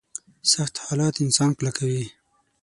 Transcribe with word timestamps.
سخت 0.51 0.75
حالات 0.85 1.15
انسان 1.25 1.49
کلکوي. 1.57 2.05